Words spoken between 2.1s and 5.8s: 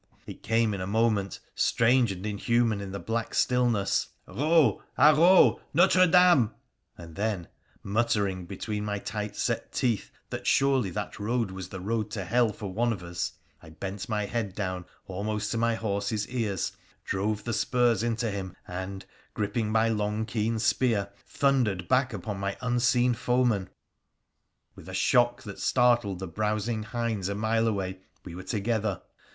and inhuman in the black stillness,' Eou! Ha Eou!